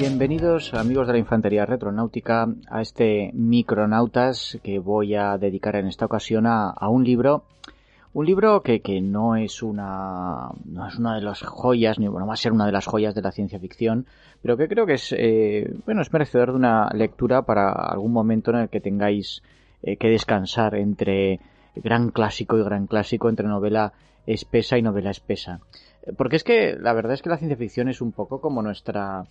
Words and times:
Bienvenidos 0.00 0.72
amigos 0.72 1.06
de 1.06 1.12
la 1.12 1.18
Infantería 1.18 1.66
Retronáutica 1.66 2.48
a 2.70 2.80
este 2.80 3.32
Micronautas 3.34 4.58
que 4.62 4.78
voy 4.78 5.14
a 5.14 5.36
dedicar 5.36 5.76
en 5.76 5.88
esta 5.88 6.06
ocasión 6.06 6.46
a, 6.46 6.74
un 6.88 7.04
libro 7.04 7.44
un 8.12 8.26
libro 8.26 8.62
que, 8.62 8.80
no 9.00 9.36
es 9.36 9.62
una 9.62 10.48
no 10.64 10.86
es 10.86 10.98
una 10.98 11.14
de 11.14 11.20
las 11.20 11.42
joyas 11.42 11.98
ni 11.98 12.08
bueno 12.08 12.26
va 12.26 12.34
a 12.34 12.36
ser 12.36 12.52
una 12.52 12.66
de 12.66 12.72
las 12.72 12.86
joyas 12.86 13.14
de 13.14 13.22
la 13.22 13.30
ciencia 13.30 13.60
ficción 13.60 14.06
pero 14.42 14.56
que 14.56 14.68
creo 14.68 14.86
que 14.86 14.94
es 14.94 15.14
eh, 15.16 15.72
bueno 15.86 16.02
es 16.02 16.12
merecedor 16.12 16.50
de 16.50 16.56
una 16.56 16.88
lectura 16.92 17.42
para 17.42 17.70
algún 17.70 18.12
momento 18.12 18.50
en 18.50 18.58
el 18.58 18.68
que 18.68 18.80
tengáis 18.80 19.42
eh, 19.82 19.96
que 19.96 20.08
descansar 20.08 20.74
entre 20.74 21.40
gran 21.76 22.10
clásico 22.10 22.58
y 22.58 22.64
gran 22.64 22.86
clásico 22.86 23.28
entre 23.28 23.46
novela 23.46 23.92
espesa 24.26 24.76
y 24.76 24.82
novela 24.82 25.10
espesa 25.10 25.60
porque 26.16 26.36
es 26.36 26.44
que 26.44 26.76
la 26.80 26.92
verdad 26.92 27.12
es 27.12 27.22
que 27.22 27.30
la 27.30 27.36
ciencia 27.36 27.56
ficción 27.56 27.88
es 27.88 28.00
un 28.00 28.10
poco 28.10 28.40
como 28.40 28.60
nuestra 28.60 29.24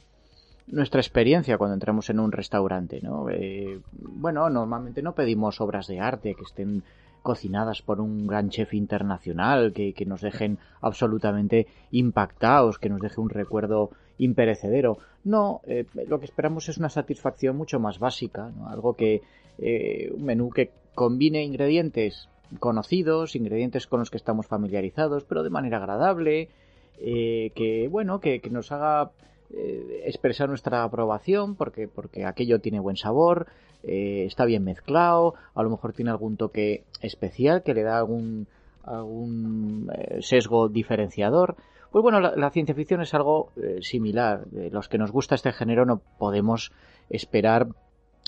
nuestra 0.71 1.01
experiencia 1.01 1.57
cuando 1.57 1.73
entramos 1.73 2.11
en 2.11 2.19
un 2.19 2.31
restaurante, 2.31 2.99
¿no? 3.01 3.27
Eh, 3.29 3.79
bueno, 3.91 4.49
normalmente 4.51 5.01
no 5.01 5.13
pedimos 5.13 5.59
obras 5.61 5.87
de 5.87 5.99
arte 5.99 6.35
que 6.35 6.43
estén 6.43 6.83
cocinadas 7.21 7.81
por 7.81 8.01
un 8.01 8.27
gran 8.27 8.49
chef 8.49 8.73
internacional, 8.73 9.73
que, 9.73 10.05
nos 10.05 10.21
dejen 10.21 10.57
absolutamente 10.81 11.67
impactados, 11.91 12.79
que 12.79 12.89
nos 12.89 13.01
deje 13.01 13.21
un 13.21 13.29
recuerdo 13.29 13.91
imperecedero. 14.17 14.97
No, 15.23 15.61
eh, 15.65 15.85
lo 16.07 16.19
que 16.19 16.25
esperamos 16.25 16.69
es 16.69 16.77
una 16.77 16.89
satisfacción 16.89 17.55
mucho 17.55 17.79
más 17.79 17.99
básica, 17.99 18.51
¿no? 18.55 18.69
algo 18.69 18.95
que 18.95 19.21
eh, 19.57 20.11
un 20.13 20.23
menú 20.23 20.49
que 20.49 20.71
combine 20.95 21.43
ingredientes 21.43 22.29
conocidos, 22.59 23.35
ingredientes 23.35 23.85
con 23.87 23.99
los 23.99 24.09
que 24.09 24.17
estamos 24.17 24.47
familiarizados, 24.47 25.23
pero 25.23 25.43
de 25.43 25.49
manera 25.49 25.77
agradable, 25.77 26.49
que 26.97 27.87
bueno, 27.89 28.19
que, 28.19 28.41
que 28.41 28.49
nos 28.49 28.71
haga 28.71 29.11
eh, 29.51 30.03
expresar 30.05 30.47
nuestra 30.47 30.83
aprobación 30.83 31.55
porque, 31.55 31.87
porque 31.87 32.25
aquello 32.25 32.59
tiene 32.59 32.79
buen 32.79 32.97
sabor, 32.97 33.47
eh, 33.83 34.25
está 34.27 34.45
bien 34.45 34.63
mezclado, 34.63 35.33
a 35.55 35.63
lo 35.63 35.71
mejor 35.71 35.93
tiene 35.93 36.11
algún 36.11 36.37
toque 36.37 36.83
especial 37.01 37.63
que 37.63 37.73
le 37.73 37.81
da 37.81 37.97
algún, 37.97 38.47
algún 38.83 39.91
eh, 39.95 40.21
sesgo 40.21 40.69
diferenciador. 40.69 41.55
Pues 41.91 42.03
bueno, 42.03 42.19
la, 42.19 42.49
ciencia 42.51 42.75
ficción 42.75 43.01
es 43.01 43.15
algo 43.15 43.51
similar. 43.81 44.45
los 44.51 44.87
que 44.87 44.99
nos 44.99 45.11
gusta 45.11 45.33
este 45.33 45.51
género 45.51 45.87
no 45.87 45.99
podemos 46.19 46.71
esperar 47.09 47.69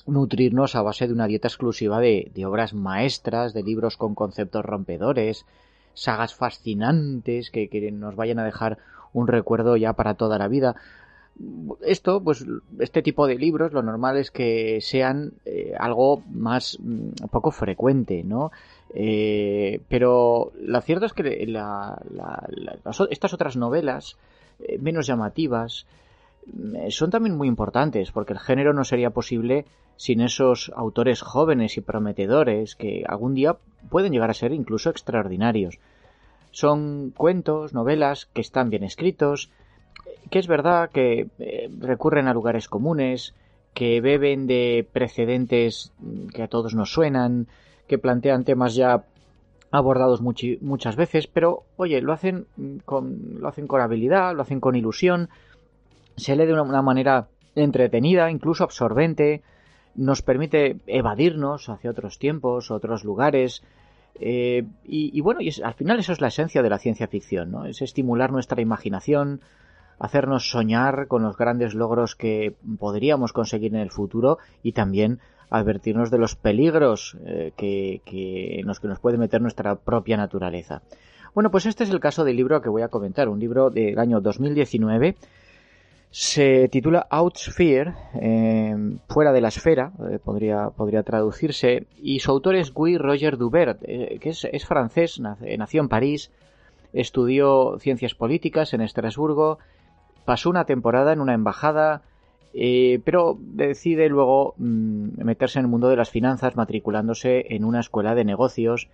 nutrirnos 0.08 0.76
a 0.76 0.82
base 0.82 1.06
de 1.06 1.14
una 1.14 1.28
dieta 1.28 1.48
exclusiva 1.48 2.00
de, 2.00 2.32
de 2.34 2.46
obras 2.48 2.74
maestras, 2.74 3.54
de 3.54 3.62
libros 3.62 3.98
con 3.98 4.16
conceptos 4.16 4.66
rompedores, 4.66 5.46
sagas 5.94 6.34
fascinantes 6.34 7.52
que, 7.52 7.70
que 7.70 7.92
nos 7.92 8.16
vayan 8.16 8.40
a 8.40 8.46
dejar 8.46 8.80
un 9.14 9.28
recuerdo 9.28 9.78
ya 9.78 9.94
para 9.94 10.16
toda 10.16 10.40
la 10.40 10.48
vida 10.48 10.76
esto, 11.82 12.22
pues 12.22 12.46
este 12.80 13.02
tipo 13.02 13.28
de 13.28 13.36
libros, 13.36 13.74
lo 13.74 13.82
normal 13.82 14.18
es 14.18 14.32
que 14.32 14.80
sean 14.82 15.34
eh, 15.46 15.74
algo 15.80 16.22
más 16.32 16.78
mm, 16.80 17.28
poco 17.32 17.52
frecuente, 17.52 18.24
¿no? 18.24 18.52
Eh, 18.94 19.82
pero 19.88 20.52
lo 20.62 20.82
cierto 20.82 21.06
es 21.06 21.14
que 21.14 21.48
estas 23.10 23.34
otras 23.34 23.56
novelas, 23.56 24.18
eh, 24.60 24.78
menos 24.80 25.08
llamativas, 25.08 25.86
mm, 26.46 26.90
son 26.90 27.10
también 27.10 27.38
muy 27.38 27.48
importantes, 27.48 28.12
porque 28.12 28.34
el 28.34 28.40
género 28.40 28.74
no 28.74 28.84
sería 28.84 29.12
posible 29.12 29.66
sin 29.96 30.22
esos 30.22 30.72
autores 30.76 31.22
jóvenes 31.22 31.78
y 31.78 31.82
prometedores 31.82 32.76
que 32.76 33.04
algún 33.08 33.34
día 33.34 33.58
pueden 33.90 34.12
llegar 34.12 34.30
a 34.30 34.36
ser 34.36 34.52
incluso 34.52 34.90
extraordinarios. 34.90 35.80
Son 36.52 37.14
cuentos, 37.16 37.74
novelas 37.74 38.26
que 38.34 38.42
están 38.42 38.70
bien 38.70 38.84
escritos, 38.84 39.50
que 40.30 40.40
es 40.40 40.48
verdad 40.48 40.90
que 40.92 41.28
eh, 41.40 41.70
recurren 41.80 42.28
a 42.28 42.34
lugares 42.34 42.68
comunes, 42.68 43.34
que 43.74 44.02
beben 44.02 44.48
de 44.48 44.88
precedentes 44.92 45.94
que 46.34 46.44
a 46.44 46.48
todos 46.48 46.76
nos 46.76 46.92
suenan, 46.92 47.48
que 47.88 47.98
plantean 47.98 48.44
temas 48.44 48.76
ya 48.76 49.06
abordados 49.72 50.22
muchas 50.22 50.96
veces, 50.98 51.28
pero 51.28 51.64
oye, 51.78 52.02
lo 52.02 52.12
hacen 52.12 52.46
con 52.84 53.40
lo 53.40 53.48
hacen 53.48 53.68
con 53.68 53.80
habilidad, 53.80 54.36
lo 54.36 54.42
hacen 54.42 54.60
con 54.60 54.76
ilusión, 54.76 55.30
se 56.18 56.36
lee 56.36 56.46
de 56.46 56.54
una, 56.54 56.82
manera 56.82 57.30
entretenida, 57.56 58.30
incluso 58.30 58.66
absorbente, 58.66 59.42
nos 59.96 60.22
permite 60.22 60.78
evadirnos 60.88 61.70
hacia 61.70 61.92
otros 61.92 62.20
tiempos, 62.20 62.70
otros 62.70 63.06
lugares, 63.06 63.64
eh, 64.20 64.66
y, 64.84 65.20
bueno, 65.22 65.42
y 65.42 65.50
al 65.64 65.74
final 65.74 66.00
eso 66.00 66.12
es 66.12 66.22
la 66.22 66.28
esencia 66.28 66.62
de 66.62 66.70
la 66.70 66.78
ciencia 66.78 67.08
ficción, 67.08 67.50
¿no? 67.50 67.66
Es 67.66 67.82
estimular 67.82 68.32
nuestra 68.32 68.62
imaginación, 68.62 69.42
hacernos 70.02 70.50
soñar 70.50 71.08
con 71.08 71.22
los 71.22 71.38
grandes 71.38 71.76
logros 71.76 72.16
que 72.16 72.56
podríamos 72.80 73.34
conseguir 73.34 73.76
en 73.76 73.82
el 73.82 73.92
futuro 73.92 74.40
y 74.64 74.72
también 74.72 75.20
advertirnos 75.52 76.10
de 76.10 76.18
los 76.18 76.36
peligros 76.36 77.16
eh, 77.24 77.52
que, 77.56 78.02
en 78.60 78.66
los 78.66 78.80
que 78.80 78.88
nos 78.88 79.00
puede 79.00 79.20
meter 79.20 79.42
nuestra 79.42 79.76
propia 79.76 80.18
naturaleza. 80.18 80.82
Bueno, 81.36 81.52
pues 81.52 81.68
este 81.68 81.84
es 81.84 81.92
el 81.92 82.00
caso 82.00 82.24
del 82.24 82.36
libro 82.36 82.62
que 82.62 82.70
voy 82.70 82.82
a 82.82 82.88
comentar, 82.88 83.30
un 83.30 83.40
libro 83.40 83.70
del 83.70 84.00
año 84.00 84.22
2019. 84.22 85.18
Se 86.10 86.68
titula 86.70 87.06
Outsphere, 87.10 87.94
eh, 88.16 88.76
fuera 89.08 89.32
de 89.32 89.42
la 89.42 89.50
esfera, 89.50 89.92
eh, 90.10 90.18
podría, 90.18 90.70
podría 90.70 91.04
traducirse, 91.04 91.86
y 92.02 92.20
su 92.22 92.32
autor 92.32 92.56
es 92.56 92.74
Guy 92.74 92.98
Roger 92.98 93.38
Dubert, 93.38 93.80
que 93.82 94.30
es, 94.30 94.46
es 94.52 94.66
francés, 94.66 95.22
nació 95.22 95.82
en 95.82 95.90
París, 95.90 96.32
estudió 96.92 97.78
ciencias 97.80 98.16
políticas 98.16 98.74
en 98.74 98.82
Estrasburgo 98.82 99.60
pasó 100.26 100.50
una 100.50 100.66
temporada 100.66 101.14
en 101.14 101.22
una 101.22 101.34
embajada, 101.34 102.04
eh, 102.54 103.00
pero 103.06 103.38
decide 103.40 104.10
luego 104.10 104.56
mm, 104.58 105.24
meterse 105.24 105.60
en 105.60 105.66
el 105.66 105.72
mundo 105.72 105.90
de 105.90 105.96
las 105.96 106.10
finanzas, 106.10 106.56
matriculándose 106.56 107.54
en 107.56 107.64
una 107.64 107.80
escuela 107.80 108.16
de 108.16 108.26
negocios 108.26 108.90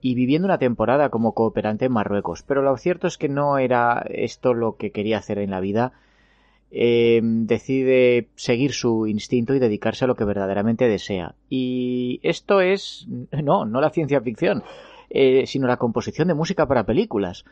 y 0.00 0.14
viviendo 0.14 0.46
una 0.46 0.58
temporada 0.58 1.08
como 1.08 1.32
cooperante 1.32 1.86
en 1.86 1.92
Marruecos. 1.92 2.42
Pero 2.42 2.62
lo 2.62 2.76
cierto 2.76 3.06
es 3.06 3.18
que 3.18 3.28
no 3.28 3.58
era 3.58 4.04
esto 4.10 4.52
lo 4.52 4.76
que 4.76 4.90
quería 4.90 5.18
hacer 5.18 5.38
en 5.38 5.50
la 5.50 5.60
vida. 5.60 5.92
Eh, 6.74 7.20
decide 7.22 8.28
seguir 8.34 8.72
su 8.72 9.06
instinto 9.06 9.54
y 9.54 9.58
dedicarse 9.58 10.04
a 10.04 10.08
lo 10.08 10.16
que 10.16 10.24
verdaderamente 10.24 10.88
desea. 10.88 11.34
Y 11.48 12.18
esto 12.22 12.60
es, 12.60 13.06
no, 13.30 13.64
no 13.64 13.80
la 13.80 13.90
ciencia 13.90 14.20
ficción, 14.22 14.64
eh, 15.10 15.46
sino 15.46 15.66
la 15.66 15.76
composición 15.76 16.28
de 16.28 16.34
música 16.34 16.66
para 16.66 16.86
películas. 16.86 17.44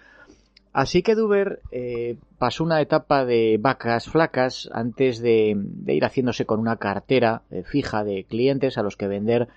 Así 0.73 1.03
que 1.03 1.17
Duber 1.17 1.61
eh, 1.73 2.17
pasó 2.39 2.63
una 2.63 2.81
etapa 2.81 3.25
de 3.25 3.59
vacas 3.61 4.09
flacas 4.09 4.69
antes 4.73 5.21
de, 5.21 5.57
ir 5.87 6.05
haciéndose 6.05 6.47
con 6.47 6.61
una 6.61 6.77
cartera 6.77 7.43
eh, 7.51 7.65
fija 7.65 8.05
de 8.05 8.25
clientes 8.25 8.79
a 8.79 8.83
los 8.83 8.97
que 8.97 9.09
vender 9.09 9.49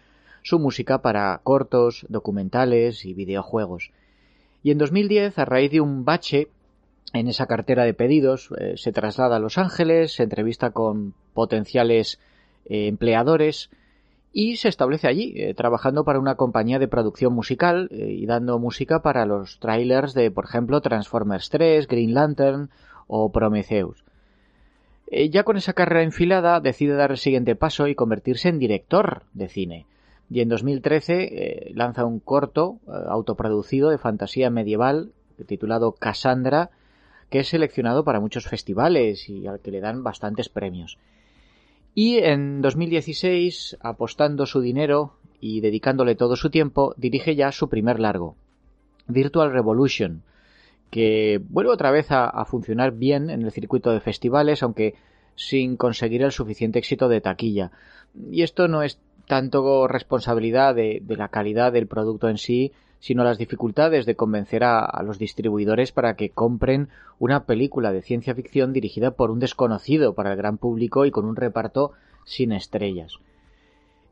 su 0.41 0.57
música 0.57 1.01
para 1.01 1.39
cortos, 1.43 2.05
documentales 2.09 3.05
y 3.05 3.13
videojuegos. 3.13 3.91
Y 4.63 4.71
en 4.71 4.79
2010, 4.79 5.37
a 5.37 5.45
raíz 5.45 5.71
de 5.71 5.81
un 5.81 6.03
bache 6.03 6.47
en 7.13 7.27
esa 7.27 7.45
cartera 7.45 7.83
de 7.83 7.93
pedidos, 7.93 8.49
eh, 8.57 8.73
se 8.75 8.91
traslada 8.91 9.35
a 9.35 9.39
Los 9.39 9.59
Ángeles, 9.59 10.13
se 10.13 10.23
entrevista 10.23 10.71
con 10.71 11.13
potenciales 11.33 12.19
empleadores 12.65 13.69
y 14.33 14.55
se 14.55 14.67
establece 14.67 15.07
allí, 15.07 15.33
eh, 15.37 15.53
trabajando 15.53 16.03
para 16.03 16.19
una 16.19 16.35
compañía 16.35 16.79
de 16.79 16.87
producción 16.87 17.33
musical 17.33 17.87
eh, 17.91 18.09
y 18.09 18.25
dando 18.25 18.57
música 18.57 19.03
para 19.03 19.27
los 19.27 19.59
trailers 19.59 20.15
de, 20.15 20.31
por 20.31 20.45
ejemplo, 20.45 20.81
Transformers 20.81 21.51
3, 21.51 21.87
Green 21.87 22.15
Lantern 22.15 22.71
o 23.05 23.31
Prometheus. 23.31 24.03
Eh, 25.05 25.29
ya 25.29 25.43
con 25.43 25.55
esa 25.55 25.73
carrera 25.73 26.01
enfilada, 26.01 26.59
decide 26.59 26.95
dar 26.95 27.11
el 27.11 27.17
siguiente 27.17 27.55
paso 27.55 27.87
y 27.87 27.93
convertirse 27.93 28.49
en 28.49 28.57
director 28.57 29.21
de 29.33 29.47
cine. 29.47 29.85
Y 30.31 30.41
en 30.41 30.49
2013 30.49 31.13
eh, 31.21 31.71
lanza 31.75 32.03
un 32.03 32.19
corto 32.19 32.79
autoproducido 32.87 33.91
de 33.91 33.99
fantasía 33.99 34.49
medieval 34.49 35.11
titulado 35.45 35.91
Cassandra, 35.91 36.71
que 37.29 37.39
es 37.39 37.49
seleccionado 37.49 38.03
para 38.03 38.19
muchos 38.19 38.47
festivales 38.47 39.29
y 39.29 39.45
al 39.45 39.59
que 39.59 39.69
le 39.69 39.79
dan 39.81 40.03
bastantes 40.03 40.49
premios. 40.49 40.97
Y 41.95 42.17
en 42.17 42.61
2016, 42.61 43.77
apostando 43.81 44.45
su 44.45 44.61
dinero 44.61 45.13
y 45.39 45.61
dedicándole 45.61 46.15
todo 46.15 46.35
su 46.35 46.49
tiempo, 46.49 46.95
dirige 46.97 47.35
ya 47.35 47.51
su 47.51 47.69
primer 47.69 47.99
largo, 47.99 48.35
Virtual 49.07 49.51
Revolution, 49.51 50.23
que 50.89 51.39
vuelve 51.49 51.71
otra 51.71 51.91
vez 51.91 52.07
a, 52.09 52.45
funcionar 52.45 52.93
bien 52.93 53.29
en 53.29 53.43
el 53.43 53.51
circuito 53.51 53.91
de 53.91 53.99
festivales, 53.99 54.63
aunque 54.63 54.95
sin 55.35 55.75
conseguir 55.75 56.23
el 56.23 56.31
suficiente 56.31 56.79
éxito 56.79 57.09
de 57.09 57.21
taquilla. 57.21 57.71
Y 58.31 58.41
esto 58.43 58.67
no 58.67 58.83
es 58.83 58.99
tanto 59.27 59.87
responsabilidad 59.87 60.75
de, 60.75 61.01
la 61.07 61.29
calidad 61.29 61.71
del 61.71 61.87
producto 61.87 62.29
en 62.29 62.37
sí, 62.37 62.71
sino 63.03 63.25
las 63.25 63.37
dificultades 63.37 64.05
de 64.05 64.15
convencer 64.15 64.63
a, 64.63 65.03
los 65.03 65.19
distribuidores 65.19 65.91
para 65.91 66.15
que 66.15 66.29
compren 66.29 66.87
una 67.19 67.43
película 67.43 67.91
de 67.91 68.01
ciencia 68.01 68.33
ficción 68.33 68.71
dirigida 68.71 69.11
por 69.11 69.29
un 69.29 69.39
desconocido 69.39 70.13
para 70.13 70.31
el 70.31 70.37
gran 70.37 70.57
público 70.57 71.05
y 71.05 71.11
con 71.11 71.25
un 71.25 71.35
reparto 71.35 71.91
sin 72.23 72.53
estrellas. 72.53 73.17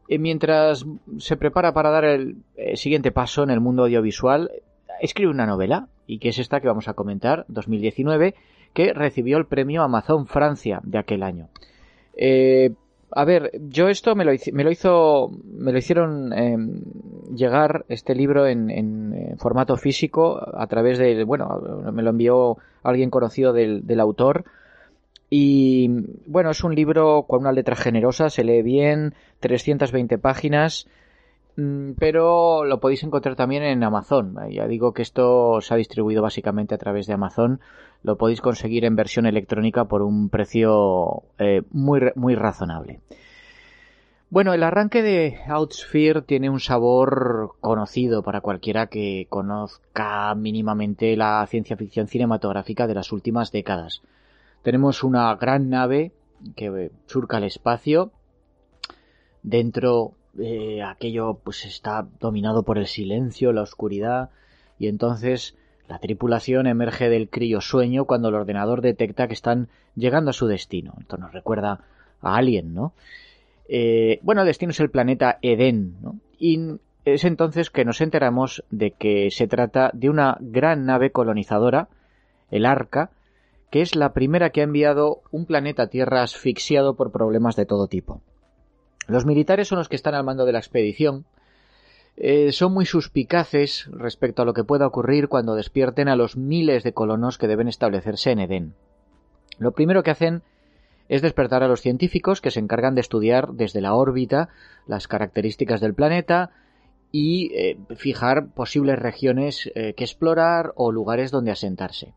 Y 0.10 0.18
mientras 0.18 0.86
se 1.20 1.38
prepara 1.38 1.74
para 1.74 1.90
dar 1.90 2.04
el 2.04 2.44
siguiente 2.76 3.14
paso 3.14 3.44
en 3.44 3.52
el 3.52 3.62
mundo 3.62 3.84
audiovisual, 3.84 4.52
escribe 5.00 5.32
una 5.32 5.46
novela, 5.46 5.88
y 6.06 6.20
que 6.20 6.28
es 6.28 6.38
esta 6.38 6.60
que 6.60 6.68
vamos 6.68 6.90
a 6.90 6.94
comentar, 6.94 7.46
2019, 7.48 8.36
que 8.74 8.92
recibió 8.92 9.38
el 9.38 9.46
premio 9.46 9.84
Amazon 9.84 10.28
Francia 10.28 10.82
de 10.84 10.98
aquel 10.98 11.24
año. 11.24 11.48
Eh, 12.18 12.72
a 13.12 13.26
ver, 13.26 13.52
yo 13.70 13.90
esto 13.90 14.16
me 14.16 14.26
lo, 14.26 14.32
me 14.54 14.64
lo 14.64 14.72
hizo, 14.72 15.30
me 15.46 15.72
lo 15.72 15.78
hicieron 15.78 16.34
em, 16.34 16.82
llegar 17.34 17.86
este 17.90 18.16
libro 18.16 18.48
en, 18.48 18.70
en, 18.70 19.38
formato 19.38 19.78
físico 19.78 20.40
a 20.54 20.68
través 20.68 20.98
de, 20.98 21.24
bueno, 21.24 21.48
me 21.92 22.04
lo 22.04 22.10
envió 22.10 22.58
alguien 22.84 23.10
conocido 23.10 23.54
del, 23.54 23.86
del 23.86 24.00
autor. 24.00 24.46
Y 25.30 25.90
bueno, 26.26 26.52
es 26.52 26.64
un 26.64 26.76
libro 26.76 27.24
con 27.24 27.42
una 27.42 27.54
letra 27.54 27.76
generosa, 27.76 28.30
se 28.30 28.44
lee 28.44 28.62
bien, 28.62 29.14
320 29.40 30.18
páginas, 30.18 30.88
pero 32.00 32.66
lo 32.66 32.80
podéis 32.80 33.04
encontrar 33.04 33.36
también 33.36 33.64
en 33.64 33.84
Amazon. 33.84 34.36
Ya 34.50 34.68
digo 34.68 34.94
que 34.94 35.02
esto 35.02 35.60
se 35.62 35.74
ha 35.74 35.78
distribuido 35.78 36.22
básicamente 36.22 36.76
a 36.76 36.78
través 36.78 37.08
de 37.08 37.14
Amazon. 37.14 37.60
Lo 38.04 38.18
podéis 38.18 38.42
conseguir 38.42 38.86
en 38.86 38.96
versión 38.96 39.26
electrónica 39.26 39.86
por 39.86 40.02
un 40.02 40.30
precio 40.30 41.24
eh, 41.38 41.62
muy, 41.72 42.12
muy 42.16 42.36
razonable. 42.36 43.00
Bueno, 44.30 44.54
el 44.54 44.64
arranque 44.64 45.02
de 45.02 45.40
Outsphere 45.48 46.22
tiene 46.22 46.50
un 46.50 46.62
sabor 46.62 47.56
conocido 47.60 48.24
para 48.24 48.40
cualquiera 48.40 48.88
que 48.88 49.28
conozca 49.30 50.34
mínimamente 50.36 51.18
la 51.18 51.46
ciencia 51.48 51.76
ficción 51.76 52.08
cinematográfica 52.08 52.88
de 52.88 52.96
las 52.96 53.12
últimas 53.12 53.52
décadas. 53.52 54.02
Tenemos 54.62 55.04
una 55.04 55.36
gran 55.36 55.70
nave 55.70 56.14
que 56.56 56.92
surca 57.08 57.40
el 57.40 57.44
espacio. 57.44 58.12
Dentro 59.44 60.14
eh, 60.40 60.82
aquello 60.82 61.40
pues 61.44 61.66
está 61.66 62.08
dominado 62.20 62.64
por 62.64 62.78
el 62.78 62.88
silencio, 62.88 63.52
la 63.52 63.62
oscuridad, 63.62 64.30
y 64.80 64.88
entonces 64.88 65.56
la 65.88 66.00
tripulación 66.00 66.68
emerge 66.68 67.10
del 67.10 67.30
crío 67.30 67.60
sueño 67.60 68.06
cuando 68.06 68.30
el 68.30 68.36
ordenador 68.36 68.82
detecta 68.82 69.28
que 69.28 69.34
están 69.34 69.68
llegando 69.96 70.30
a 70.30 70.34
su 70.34 70.48
destino. 70.48 70.94
Esto 71.00 71.18
nos 71.18 71.34
recuerda 71.34 71.82
a 72.22 72.36
Alien, 72.38 72.74
¿no? 72.74 72.94
Eh, 73.68 74.20
bueno, 74.22 74.42
el 74.42 74.48
destino 74.48 74.72
es 74.72 74.80
el 74.80 74.90
planeta 74.90 75.38
Edén, 75.42 75.98
¿no? 76.02 76.16
Y 76.40 76.60
es 77.04 77.24
entonces 77.26 77.70
que 77.70 77.86
nos 77.86 78.00
enteramos 78.02 78.64
de 78.70 78.92
que 78.92 79.32
se 79.32 79.48
trata 79.48 79.92
de 79.94 80.10
una 80.10 80.38
gran 80.40 80.86
nave 80.86 81.12
colonizadora, 81.12 81.90
el 82.50 82.66
Arca, 82.66 83.12
que 83.70 83.82
es 83.82 83.96
la 83.96 84.14
primera 84.14 84.52
que 84.52 84.62
ha 84.62 84.66
enviado 84.66 85.22
un 85.32 85.46
planeta 85.46 85.88
Tierra 85.88 86.22
asfixiado 86.22 86.96
por 86.96 87.12
problemas 87.12 87.56
de 87.56 87.66
todo 87.66 87.88
tipo. 87.88 88.22
Los 89.12 89.26
militares 89.26 89.68
son 89.68 89.78
los 89.78 89.90
que 89.90 89.98
están 89.98 90.16
al 90.16 90.24
mando 90.24 90.46
de 90.46 90.54
la 90.54 90.60
expedición. 90.60 91.26
Eh, 92.16 92.54
son 92.54 92.74
muy 92.74 92.86
suspicaces 92.86 93.90
respecto 93.92 94.42
a 94.42 94.46
lo 94.46 94.54
que 94.54 94.64
pueda 94.64 94.88
ocurrir 94.88 95.28
cuando 95.28 95.56
despierten 95.56 96.08
a 96.08 96.16
los 96.16 96.38
miles 96.38 96.84
de 96.84 96.94
colonos 96.94 97.38
que 97.38 97.48
deben 97.48 97.68
establecerse 97.68 98.32
en 98.32 98.40
Edén. 98.40 98.74
Lo 99.60 99.74
primero 99.74 100.02
que 100.02 100.12
hacen 100.12 100.44
es 101.10 101.22
despertar 101.22 101.62
a 101.62 101.68
los 101.68 101.82
científicos 101.82 102.40
que 102.40 102.52
se 102.52 102.62
encargan 102.62 102.96
de 102.96 103.02
estudiar 103.02 103.50
desde 103.52 103.82
la 103.82 103.96
órbita 103.96 104.48
las 104.88 105.10
características 105.10 105.82
del 105.82 105.94
planeta 105.94 106.52
y 107.12 107.52
eh, 107.54 107.78
fijar 107.98 108.48
posibles 108.54 108.98
regiones 108.98 109.70
eh, 109.76 109.94
que 109.94 110.06
explorar 110.06 110.72
o 110.76 110.94
lugares 110.94 111.32
donde 111.32 111.52
asentarse. 111.52 112.14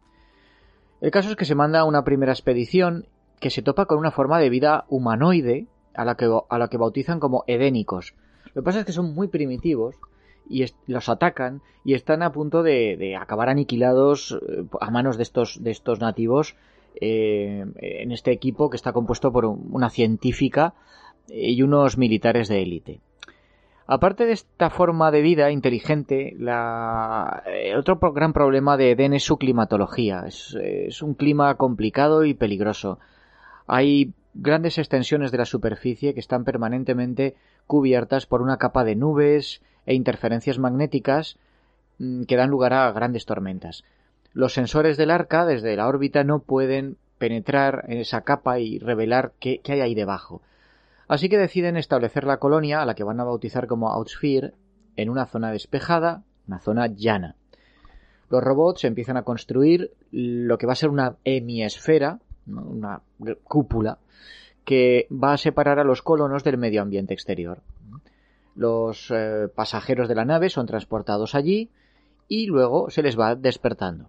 El 1.00 1.10
caso 1.10 1.30
es 1.30 1.36
que 1.36 1.44
se 1.44 1.56
manda 1.56 1.84
una 1.84 2.04
primera 2.04 2.32
expedición 2.32 3.08
que 3.40 3.50
se 3.50 3.62
topa 3.62 3.86
con 3.86 3.98
una 3.98 4.12
forma 4.12 4.38
de 4.38 4.48
vida 4.48 4.84
humanoide 4.88 5.66
a 5.94 6.04
la 6.04 6.16
que, 6.16 6.30
a 6.48 6.58
la 6.58 6.68
que 6.68 6.76
bautizan 6.76 7.20
como 7.20 7.44
edénicos. 7.46 8.14
Lo 8.54 8.62
que 8.62 8.64
pasa 8.64 8.80
es 8.80 8.84
que 8.84 8.92
son 8.92 9.14
muy 9.14 9.28
primitivos 9.28 9.96
y 10.48 10.64
los 10.86 11.08
atacan 11.08 11.62
y 11.84 11.94
están 11.94 12.22
a 12.22 12.32
punto 12.32 12.62
de, 12.62 13.16
acabar 13.20 13.48
aniquilados 13.48 14.38
eh, 14.48 14.64
a 14.80 14.90
manos 14.90 15.16
de 15.16 15.22
estos, 15.22 15.62
de 15.62 15.70
estos 15.70 16.00
nativos 16.00 16.56
eh, 17.00 17.64
en 17.76 18.12
este 18.12 18.30
equipo 18.30 18.70
que 18.70 18.76
está 18.76 18.92
compuesto 18.92 19.32
por 19.32 19.46
una 19.46 19.90
científica 19.90 20.74
y 21.28 21.62
unos 21.62 21.98
militares 21.98 22.48
de 22.48 22.62
élite. 22.62 23.00
Aparte 23.86 24.24
de 24.24 24.32
esta 24.32 24.70
forma 24.70 25.10
de 25.10 25.20
vida 25.20 25.50
inteligente, 25.50 26.34
la... 26.38 27.42
Eh, 27.46 27.76
otro 27.76 27.98
gran 28.12 28.32
problema 28.32 28.78
de 28.78 28.92
Edén 28.92 29.12
es 29.12 29.24
su 29.24 29.36
climatología. 29.36 30.24
Es, 30.26 30.56
es 30.58 31.02
un 31.02 31.14
clima 31.14 31.54
complicado 31.56 32.24
y 32.24 32.32
peligroso. 32.32 32.98
Hay 33.66 34.14
grandes 34.34 34.78
extensiones 34.78 35.30
de 35.30 35.38
la 35.38 35.44
superficie 35.44 36.14
que 36.14 36.20
están 36.20 36.44
permanentemente 36.44 37.36
cubiertas 37.66 38.26
por 38.26 38.42
una 38.42 38.58
capa 38.58 38.84
de 38.84 38.96
nubes 38.96 39.62
e 39.86 39.94
interferencias 39.94 40.58
magnéticas 40.58 41.38
mm, 41.98 42.24
que 42.24 42.36
dan 42.36 42.50
lugar 42.50 42.72
a 42.72 42.90
grandes 42.92 43.26
tormentas. 43.26 43.84
Los 44.32 44.52
sensores 44.52 44.96
del 44.96 45.10
arca 45.10 45.46
desde 45.46 45.76
la 45.76 45.86
órbita 45.86 46.24
no 46.24 46.40
pueden 46.40 46.96
penetrar 47.18 47.84
en 47.88 47.98
esa 47.98 48.22
capa 48.22 48.58
y 48.58 48.78
revelar 48.78 49.32
qué, 49.38 49.60
hay 49.66 49.80
ahí 49.80 49.94
debajo. 49.94 50.42
Así 51.06 51.28
que 51.28 51.38
deciden 51.38 51.76
establecer 51.76 52.24
la 52.24 52.38
colonia, 52.38 52.82
a 52.82 52.86
la 52.86 52.94
que 52.94 53.04
van 53.04 53.20
a 53.20 53.24
bautizar 53.24 53.66
como 53.66 53.90
Outsphere, 53.92 54.54
en 54.96 55.10
una 55.10 55.26
zona 55.26 55.52
despejada, 55.52 56.24
una 56.48 56.58
zona 56.58 56.86
llana. 56.88 57.36
Los 58.30 58.42
robots 58.42 58.84
empiezan 58.84 59.16
a 59.16 59.22
construir 59.22 59.92
lo 60.10 60.58
que 60.58 60.66
va 60.66 60.72
a 60.72 60.76
ser 60.76 60.88
una 60.88 61.16
hemiesfera, 61.24 62.18
una 62.46 63.00
cúpula, 63.44 63.98
que 64.64 65.06
va 65.10 65.34
a 65.34 65.38
separar 65.38 65.78
a 65.78 65.84
los 65.84 66.02
colonos 66.02 66.44
del 66.44 66.58
medio 66.58 66.82
ambiente 66.82 67.14
exterior. 67.14 67.60
Los 68.54 69.10
eh, 69.10 69.48
pasajeros 69.54 70.08
de 70.08 70.14
la 70.14 70.24
nave 70.24 70.48
son 70.48 70.66
transportados 70.66 71.34
allí 71.34 71.70
y 72.28 72.46
luego 72.46 72.90
se 72.90 73.02
les 73.02 73.18
va 73.18 73.34
despertando. 73.34 74.08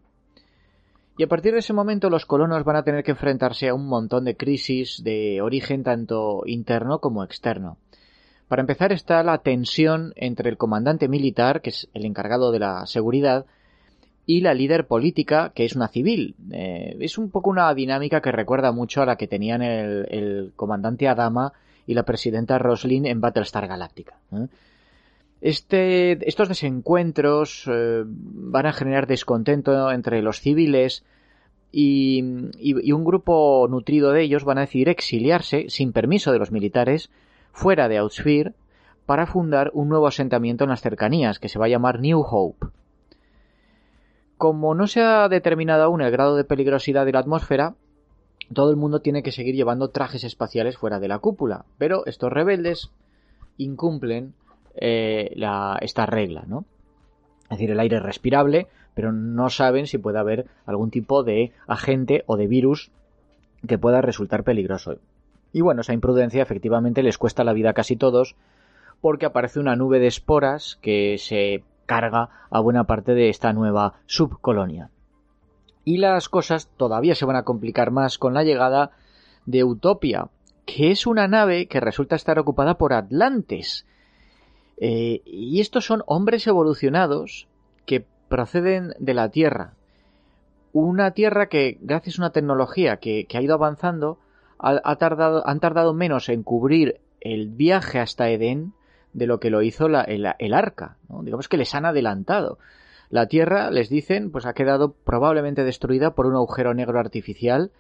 Y 1.18 1.24
a 1.24 1.28
partir 1.28 1.54
de 1.54 1.60
ese 1.60 1.74
momento 1.74 2.10
los 2.10 2.26
colonos 2.26 2.64
van 2.64 2.76
a 2.76 2.84
tener 2.84 3.04
que 3.04 3.12
enfrentarse 3.12 3.70
a 3.70 3.74
un 3.74 3.88
montón 3.88 4.26
de 4.26 4.36
crisis 4.36 5.02
de 5.04 5.42
origen 5.42 5.84
tanto 5.84 6.44
interno 6.46 7.00
como 7.00 7.24
externo. 7.24 7.78
Para 8.48 8.62
empezar 8.62 8.92
está 8.92 9.24
la 9.24 9.40
tensión 9.40 10.14
entre 10.16 10.50
el 10.50 10.58
comandante 10.58 11.08
militar, 11.08 11.62
que 11.62 11.72
es 11.72 11.90
el 11.94 12.06
encargado 12.06 12.52
de 12.52 12.60
la 12.60 12.86
seguridad, 12.86 13.46
y 14.26 14.42
la 14.42 14.54
líder 14.54 14.88
política, 14.88 15.52
que 15.54 15.66
es 15.66 15.76
una 15.76 15.88
civil. 15.88 16.36
Eh, 16.52 16.98
es 17.00 17.18
un 17.18 17.30
poco 17.30 17.50
una 17.50 17.74
dinámica 17.74 18.22
que 18.22 18.32
recuerda 18.32 18.72
mucho 18.72 19.02
a 19.02 19.06
la 19.06 19.18
que 19.18 19.28
tenían 19.28 19.62
el, 19.62 20.52
comandante 20.56 21.08
Adama 21.08 21.54
y 21.86 21.94
la 21.94 22.04
presidenta 22.04 22.58
Roslin 22.58 23.06
en 23.06 23.22
Battlestar 23.22 23.68
Galactica. 23.68 24.16
¿eh? 24.32 24.48
Este, 25.42 26.28
estos 26.28 26.50
desencuentros 26.50 27.70
eh, 27.72 28.04
van 28.06 28.66
a 28.66 28.74
generar 28.74 29.06
descontento 29.06 29.92
entre 29.92 30.24
los 30.24 30.40
civiles 30.40 31.04
y, 31.72 32.24
y, 32.58 32.92
un 32.94 33.04
grupo 33.04 33.68
nutrido 33.70 34.12
de 34.12 34.24
ellos 34.24 34.44
van 34.44 34.58
a 34.58 34.62
decidir 34.62 34.90
exiliarse 34.90 35.66
sin 35.68 35.92
permiso 35.92 36.32
de 36.32 36.40
los 36.40 36.52
militares 36.52 37.12
fuera 37.52 37.90
de 37.90 37.98
Outsphere 37.98 38.54
para 39.06 39.28
fundar 39.28 39.70
un 39.74 39.90
nuevo 39.90 40.08
asentamiento 40.08 40.64
en 40.64 40.72
las 40.72 40.82
cercanías 40.82 41.38
que 41.38 41.50
se 41.50 41.60
va 41.60 41.66
a 41.66 41.70
llamar 41.70 42.00
New 42.00 42.22
Hope. 42.22 42.68
Como 44.38 44.76
no 44.76 44.88
se 44.88 45.02
ha 45.02 45.30
determinado 45.30 45.84
aún 45.84 46.02
el 46.02 46.12
grado 46.12 46.36
de 46.36 46.44
peligrosidad 46.44 47.06
de 47.06 47.14
la 47.14 47.20
atmósfera, 47.20 47.76
todo 48.54 48.70
el 48.70 48.76
mundo 48.76 49.00
tiene 49.00 49.24
que 49.24 49.32
seguir 49.32 49.56
llevando 49.56 49.90
trajes 49.90 50.24
espaciales 50.24 50.78
fuera 50.78 51.00
de 51.00 51.08
la 51.08 51.20
cúpula, 51.20 51.66
pero 51.78 52.06
estos 52.06 52.32
rebeldes 52.32 52.92
incumplen 53.58 54.34
eh, 54.76 55.36
esta 55.82 56.06
regla, 56.06 56.44
¿no? 56.48 56.66
Es 57.44 57.58
decir, 57.58 57.72
el 57.72 57.80
aire 57.80 57.98
es 57.98 58.04
respirable, 58.04 58.68
pero 58.94 59.12
no 59.12 59.50
saben 59.50 59.88
si 59.88 59.98
puede 59.98 60.20
haber 60.20 60.48
algún 60.66 60.92
tipo 60.92 61.24
de 61.24 61.52
agente 61.68 62.24
o 62.26 62.38
de 62.38 62.48
virus 62.48 62.92
que 63.68 63.78
pueda 63.78 64.02
resultar 64.02 64.44
peligroso. 64.44 64.98
Y 65.54 65.62
bueno, 65.62 65.82
esa 65.82 65.94
imprudencia 65.94 66.42
efectivamente 66.42 67.04
les 67.04 67.18
cuesta 67.18 67.44
la 67.44 67.54
vida 67.54 67.70
a 67.70 67.74
casi 67.74 67.96
todos, 67.96 68.36
porque 69.02 69.26
aparece 69.26 69.60
una 69.60 69.76
nube 69.76 70.00
de 70.00 70.08
esporas 70.08 70.78
que 70.82 71.18
se 71.18 71.64
carga 71.86 72.30
a 72.50 72.60
buena 72.60 72.86
parte 72.86 73.14
de 73.14 73.30
esta 73.30 73.54
nueva 73.54 73.96
subcolonia. 74.06 74.90
Y 75.84 75.98
las 75.98 76.30
cosas 76.30 76.70
todavía 76.78 77.16
se 77.16 77.26
van 77.26 77.36
a 77.36 77.44
complicar 77.44 77.92
más 77.92 78.18
con 78.18 78.34
la 78.34 78.44
llegada 78.44 78.92
de 79.46 79.64
Utopia, 79.64 80.30
que 80.66 80.92
es 80.92 81.06
una 81.06 81.28
nave 81.28 81.68
que 81.68 81.80
resulta 81.80 82.16
estar 82.16 82.40
ocupada 82.40 82.78
por 82.78 82.94
Atlantes. 82.94 83.86
Eh, 84.78 85.22
y 85.26 85.62
estos 85.62 85.86
son 85.86 86.04
hombres 86.08 86.48
evolucionados 86.48 87.48
que 87.86 88.06
proceden 88.28 88.94
de 89.00 89.14
la 89.14 89.30
Tierra. 89.30 89.74
Una 90.74 91.12
Tierra 91.12 91.48
que, 91.48 91.78
gracias 91.82 92.18
a 92.18 92.24
una 92.24 92.32
tecnología 92.32 92.98
que, 92.98 93.28
ha 93.34 93.42
ido 93.42 93.54
avanzando, 93.54 94.18
ha, 94.58 94.96
tardado, 94.96 95.48
han 95.48 95.60
tardado 95.60 95.94
menos 95.94 96.30
en 96.30 96.44
cubrir 96.44 97.00
el 97.22 97.50
viaje 97.50 98.00
hasta 98.00 98.30
Edén 98.30 98.74
de 99.16 99.28
lo 99.28 99.40
que 99.40 99.50
lo 99.50 99.62
hizo 99.62 99.88
el, 99.88 100.54
arca. 100.54 100.98
Digamos 101.22 101.48
que 101.48 101.58
les 101.58 101.74
han 101.74 101.86
adelantado. 101.86 102.60
La 103.10 103.28
Tierra, 103.28 103.72
les 103.72 103.90
dicen, 103.90 104.32
pues 104.32 104.46
ha 104.46 104.54
quedado 104.54 104.94
probablemente 104.94 105.64
destruida 105.64 106.16
por 106.16 106.26
un 106.26 106.36
agujero 106.36 106.74
negro 106.74 107.00
artificial 107.00 107.72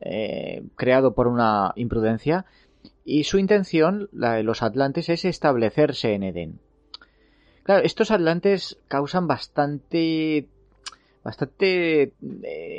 eh, 0.00 0.62
creado 0.76 1.12
por 1.12 1.28
una 1.28 1.72
imprudencia 1.76 2.46
y 3.04 3.24
su 3.24 3.38
intención, 3.38 4.08
la 4.12 4.34
de 4.34 4.42
los 4.42 4.62
atlantes, 4.62 5.10
es 5.10 5.26
establecerse 5.26 6.14
en 6.14 6.22
Edén. 6.22 6.60
Claro, 7.62 7.84
estos 7.84 8.10
atlantes 8.10 8.78
causan 8.88 9.26
bastante 9.26 10.48
bastante 11.22 12.02
eh, 12.02 12.12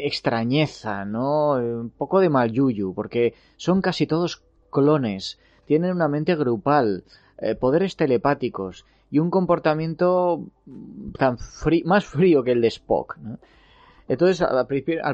extrañeza, 0.05 1.05
¿no? 1.05 1.51
Un 1.51 1.91
poco 1.91 2.19
de 2.19 2.29
mal 2.29 2.51
yuyu, 2.51 2.95
porque 2.95 3.35
son 3.57 3.81
casi 3.81 4.07
todos 4.07 4.41
clones, 4.71 5.37
tienen 5.67 5.91
una 5.91 6.07
mente 6.07 6.35
grupal, 6.35 7.03
eh, 7.41 7.55
poderes 7.55 7.95
telepáticos 7.95 8.85
y 9.09 9.19
un 9.19 9.29
comportamiento 9.29 10.45
más 11.85 12.05
frío 12.05 12.43
que 12.43 12.51
el 12.51 12.61
de 12.61 12.67
Spock. 12.67 13.17
Entonces, 14.07 14.41
al, 14.41 14.67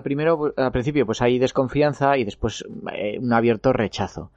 primero, 0.03 0.53
al 0.55 0.72
principio, 0.72 1.05
pues 1.05 1.22
hay 1.22 1.39
desconfianza 1.39 2.17
y 2.17 2.24
después 2.24 2.65
eh, 2.93 3.17
un 3.19 3.31
abierto 3.31 3.72
rechazo. 3.72 4.31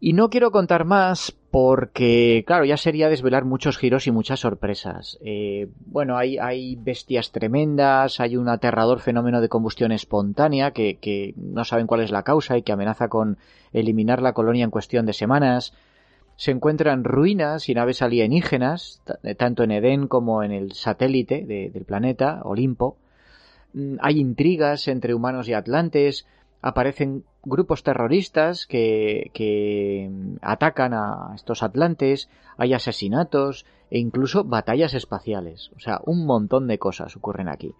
Y 0.00 0.12
no 0.12 0.28
quiero 0.28 0.50
contar 0.50 0.84
más 0.84 1.34
porque, 1.50 2.44
claro, 2.46 2.64
ya 2.64 2.76
sería 2.76 3.08
desvelar 3.08 3.44
muchos 3.44 3.78
giros 3.78 4.06
y 4.06 4.10
muchas 4.10 4.40
sorpresas. 4.40 5.18
Eh, 5.24 5.68
bueno, 5.86 6.18
hay, 6.18 6.36
hay, 6.36 6.76
bestias 6.76 7.32
tremendas, 7.32 8.20
hay 8.20 8.36
un 8.36 8.48
aterrador 8.48 9.00
fenómeno 9.00 9.40
de 9.40 9.48
combustión 9.48 9.92
espontánea 9.92 10.72
que, 10.72 10.98
que 10.98 11.32
no 11.36 11.64
saben 11.64 11.86
cuál 11.86 12.02
es 12.02 12.10
la 12.10 12.24
causa 12.24 12.58
y 12.58 12.62
que 12.62 12.72
amenaza 12.72 13.08
con 13.08 13.38
eliminar 13.72 14.20
la 14.20 14.34
colonia 14.34 14.64
en 14.64 14.70
cuestión 14.70 15.06
de 15.06 15.14
semanas 15.14 15.72
se 16.36 16.50
encuentran 16.50 17.04
ruinas 17.04 17.68
y 17.68 17.74
naves 17.74 18.02
alienígenas, 18.02 19.02
tanto 19.38 19.62
en 19.62 19.70
Edén 19.70 20.08
como 20.08 20.42
en 20.42 20.52
el 20.52 20.72
satélite 20.72 21.44
del 21.44 21.84
planeta, 21.84 22.40
Olimpo. 22.44 22.96
Mm, 23.72 23.96
hay 24.00 24.18
intrigas 24.18 24.88
entre 24.88 25.14
humanos 25.14 25.48
y 25.48 25.54
atlantes, 25.54 26.26
aparecen 26.60 27.24
grupos 27.44 27.82
terroristas 27.82 28.66
que, 28.66 29.30
que 29.34 30.08
mm, 30.10 30.36
atacan 30.42 30.94
a 30.94 31.32
estos 31.34 31.62
atlantes, 31.62 32.28
hay 32.56 32.72
asesinatos 32.72 33.66
e 33.90 33.98
incluso 33.98 34.44
batallas 34.44 34.94
espaciales. 34.94 35.70
O 35.76 35.80
sea, 35.80 36.00
un 36.04 36.26
montón 36.26 36.66
de 36.66 36.78
cosas 36.78 37.16
ocurren 37.16 37.48
aquí. 37.48 37.74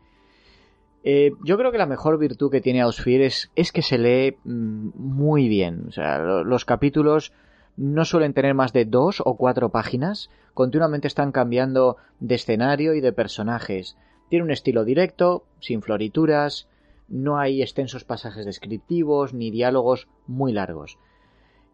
Eh, 1.02 1.32
yo 1.44 1.58
creo 1.58 1.70
que 1.70 1.78
la 1.78 1.86
mejor 1.86 2.18
virtud 2.18 2.50
que 2.50 2.62
tiene 2.62 2.80
Ausfir 2.80 3.20
es, 3.20 3.50
es 3.56 3.72
que 3.72 3.82
se 3.82 3.98
lee 3.98 4.36
mm, 4.44 4.90
muy 4.94 5.48
bien. 5.48 5.84
O 5.88 5.92
sea, 5.92 6.18
los 6.18 6.64
capítulos 6.64 7.32
no 7.76 8.04
suelen 8.04 8.34
tener 8.34 8.54
más 8.54 8.72
de 8.72 8.84
dos 8.84 9.22
o 9.24 9.36
cuatro 9.36 9.70
páginas, 9.70 10.30
continuamente 10.54 11.08
están 11.08 11.32
cambiando 11.32 11.96
de 12.20 12.36
escenario 12.36 12.94
y 12.94 13.00
de 13.00 13.12
personajes. 13.12 13.96
Tiene 14.28 14.44
un 14.44 14.50
estilo 14.50 14.84
directo, 14.84 15.44
sin 15.60 15.82
florituras, 15.82 16.68
no 17.08 17.38
hay 17.38 17.62
extensos 17.62 18.04
pasajes 18.04 18.46
descriptivos 18.46 19.34
ni 19.34 19.50
diálogos 19.50 20.08
muy 20.26 20.52
largos. 20.52 20.98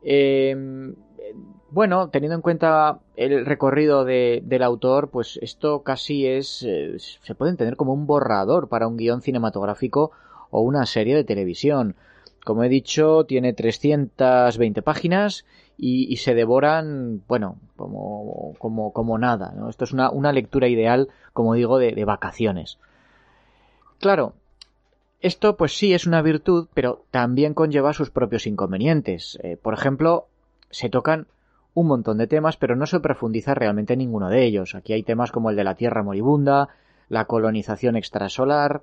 Em, 0.03 0.95
bueno, 1.71 2.09
teniendo 2.11 2.35
en 2.35 2.43
cuenta 2.43 3.01
el 3.17 3.47
recorrido 3.47 4.05
del 4.05 4.63
autor, 4.63 5.11
pues 5.11 5.39
esto 5.43 5.83
casi 5.83 6.27
es. 6.27 6.67
Se 6.99 7.35
puede 7.35 7.53
entender 7.53 7.77
como 7.77 7.93
un 7.93 8.07
borrador 8.07 8.69
para 8.69 8.89
un 8.89 8.97
guion 8.97 9.23
cinematográfico 9.23 10.11
o 10.51 10.63
una 10.63 10.87
serie 10.87 11.15
de 11.15 11.25
televisión. 11.25 11.95
Como 12.45 12.65
he 12.65 12.69
dicho, 12.69 13.25
tiene 13.25 13.53
320 13.53 14.83
páginas 14.83 15.45
y, 15.83 16.17
se 16.19 16.35
devoran, 16.35 17.23
bueno, 17.27 17.57
como, 17.77 18.55
como, 18.59 18.93
como 18.93 19.17
nada. 19.17 19.55
Esto 19.71 19.85
es 19.85 19.93
una, 19.93 20.11
una, 20.11 20.31
lectura 20.31 20.69
ideal, 20.69 21.09
como 21.33 21.55
digo, 21.55 21.79
de, 21.79 22.05
vacaciones. 22.05 22.79
Claro, 23.99 24.35
esto 25.21 25.57
pues 25.57 25.77
sí 25.77 25.95
es 25.95 26.07
una 26.07 26.21
virtud, 26.21 26.69
pero 26.75 27.05
también 27.11 27.55
conlleva 27.55 27.95
sus 27.95 28.11
propios 28.11 28.47
inconvenientes. 28.47 29.39
Eh, 29.43 29.57
por 29.57 29.73
ejemplo, 29.73 30.27
se 30.71 30.91
tocan 30.91 31.29
un 31.73 31.87
montón 31.87 32.19
de 32.19 32.27
temas, 32.27 32.59
pero 32.59 32.77
no 32.77 32.85
se 32.85 33.01
profundiza 33.01 33.55
realmente 33.55 33.95
en 33.95 34.01
ninguno 34.01 34.29
de 34.29 34.45
ellos. 34.45 34.75
Aquí 34.75 34.93
hay 34.93 35.03
temas 35.03 35.33
como 35.33 35.49
el 35.49 35.57
de 35.57 35.65
la 35.65 35.77
Tierra 35.77 36.03
moribunda, 36.03 36.69
la 37.09 37.25
colonización 37.25 37.97
extrasolar, 37.97 38.83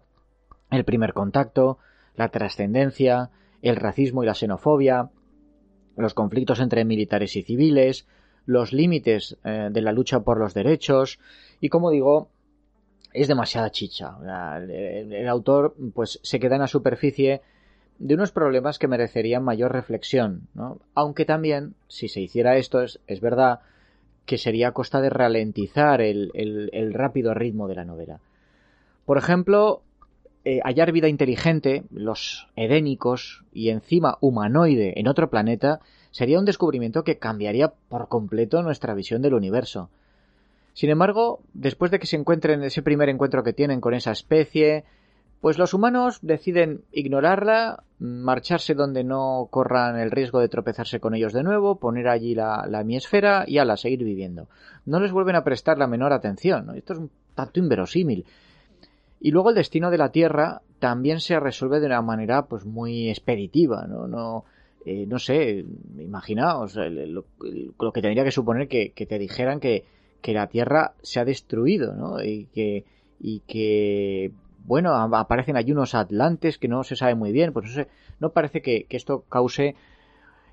el 0.71 0.83
primer 0.83 1.13
contacto, 1.13 1.77
la 2.15 2.29
trascendencia, 2.29 3.29
el 3.61 3.75
racismo 3.75 4.23
y 4.23 4.25
la 4.25 4.33
xenofobia, 4.33 5.09
los 5.97 6.13
conflictos 6.13 6.59
entre 6.59 6.85
militares 6.85 7.35
y 7.35 7.43
civiles, 7.43 8.07
los 8.45 8.73
límites 8.73 9.37
eh, 9.43 9.69
de 9.71 9.81
la 9.81 9.91
lucha 9.91 10.21
por 10.21 10.39
los 10.39 10.53
derechos 10.53 11.19
y 11.59 11.69
como 11.69 11.91
digo 11.91 12.29
es 13.13 13.27
demasiada 13.27 13.71
chicha. 13.71 14.15
El, 14.67 15.27
autor 15.27 15.75
pues 15.93 16.19
se 16.23 16.39
queda 16.39 16.55
en 16.55 16.61
la 16.61 16.67
superficie 16.67 17.41
de 17.97 18.13
unos 18.13 18.31
problemas 18.31 18.77
que 18.77 18.87
merecerían 18.87 19.43
mayor 19.43 19.71
reflexión, 19.71 20.47
¿no? 20.53 20.79
aunque 20.93 21.25
también 21.25 21.73
si 21.87 22.09
se 22.09 22.21
hiciera 22.21 22.57
esto 22.57 22.81
es, 22.81 22.99
es 23.07 23.21
verdad 23.21 23.61
que 24.25 24.37
sería 24.37 24.67
a 24.67 24.73
costa 24.73 25.01
de 25.01 25.09
ralentizar 25.09 26.01
el, 26.01 26.31
el 26.35 26.93
rápido 26.93 27.33
ritmo 27.33 27.67
de 27.67 27.75
la 27.75 27.85
novela. 27.85 28.19
Por 29.05 29.17
ejemplo, 29.17 29.81
eh, 30.49 30.61
hallar 30.63 30.93
vida 30.93 31.09
inteligente, 31.09 31.83
los 31.91 32.47
edénicos 32.55 33.43
y 33.51 33.67
encima 33.67 34.17
humanoide 34.21 34.97
en 34.97 35.09
otro 35.09 35.29
planeta, 35.29 35.81
sería 36.11 36.39
un 36.39 36.45
descubrimiento 36.45 37.03
que 37.03 37.17
cambiaría 37.17 37.73
por 37.89 38.07
completo 38.07 38.63
nuestra 38.63 38.93
visión 38.93 39.21
del 39.21 39.33
universo. 39.33 39.89
Sin 40.71 40.89
embargo, 40.89 41.41
después 41.53 41.91
de 41.91 41.99
que 41.99 42.07
se 42.07 42.15
encuentren 42.15 42.63
ese 42.63 42.81
primer 42.81 43.09
encuentro 43.09 43.43
que 43.43 43.51
tienen 43.51 43.81
con 43.81 43.93
esa 43.93 44.13
especie, 44.13 44.85
pues 45.41 45.57
los 45.57 45.73
humanos 45.73 46.19
deciden 46.21 46.79
ignorarla, 46.93 47.83
marcharse 47.99 48.73
donde 48.73 49.03
no 49.03 49.49
corran 49.51 49.99
el 49.99 50.11
riesgo 50.11 50.39
de 50.39 50.47
tropezarse 50.47 51.01
con 51.01 51.13
ellos 51.13 51.33
de 51.33 51.43
nuevo, 51.43 51.75
poner 51.75 52.07
allí 52.07 52.35
la, 52.35 52.65
la 52.69 52.85
miesfera 52.85 53.43
y 53.45 53.57
ala, 53.57 53.75
seguir 53.75 54.01
viviendo. 54.01 54.47
No 54.85 55.01
les 55.01 55.11
vuelven 55.11 55.35
a 55.35 55.43
prestar 55.43 55.77
la 55.77 55.87
menor 55.87 56.13
atención. 56.13 56.73
Esto 56.73 56.93
es 56.93 56.99
un 56.99 57.11
tanto 57.35 57.59
inverosímil. 57.59 58.23
Y 59.19 59.31
luego 59.31 59.49
el 59.49 59.55
destino 59.55 59.89
de 59.89 59.97
la 59.97 60.11
Tierra 60.11 60.61
también 60.79 61.19
se 61.19 61.39
resuelve 61.39 61.79
de 61.79 61.87
una 61.87 62.01
manera 62.01 62.45
pues 62.45 62.65
muy 62.65 63.09
expeditiva, 63.09 63.87
¿no? 63.87 64.07
No, 64.07 64.45
eh, 64.85 65.05
no 65.07 65.19
sé, 65.19 65.65
imaginaos 65.97 66.75
lo, 66.75 67.25
que 67.93 68.01
tendría 68.01 68.23
que 68.23 68.31
suponer 68.31 68.67
que, 68.67 68.91
te 68.91 69.19
dijeran 69.19 69.59
que, 69.59 69.85
que, 70.21 70.33
la 70.33 70.47
Tierra 70.47 70.93
se 71.01 71.19
ha 71.19 71.25
destruido, 71.25 71.95
¿no? 71.95 72.23
Y 72.23 72.45
que, 72.53 72.85
y 73.19 73.39
que 73.41 74.31
bueno, 74.65 74.93
aparecen 74.93 75.57
allí 75.57 75.71
unos 75.71 75.95
atlantes 75.95 76.57
que 76.57 76.67
no 76.67 76.83
se 76.83 76.95
sabe 76.95 77.15
muy 77.15 77.31
bien, 77.31 77.53
pues 77.53 77.65
no 77.65 77.71
sé, 77.71 77.87
no 78.19 78.31
parece 78.31 78.61
que, 78.61 78.83
que 78.83 78.97
esto 78.97 79.23
cause 79.29 79.75